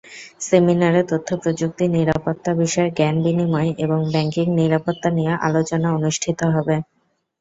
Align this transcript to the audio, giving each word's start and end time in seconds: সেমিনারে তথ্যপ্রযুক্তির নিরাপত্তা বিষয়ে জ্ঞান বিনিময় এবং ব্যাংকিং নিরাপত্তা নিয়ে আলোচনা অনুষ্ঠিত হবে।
সেমিনারে 0.41 1.01
তথ্যপ্রযুক্তির 1.11 1.93
নিরাপত্তা 1.95 2.51
বিষয়ে 2.61 2.93
জ্ঞান 2.97 3.15
বিনিময় 3.25 3.71
এবং 3.83 3.99
ব্যাংকিং 4.11 4.47
নিরাপত্তা 4.59 5.09
নিয়ে 5.17 5.33
আলোচনা 5.47 5.87
অনুষ্ঠিত 5.97 6.39
হবে। 6.55 6.75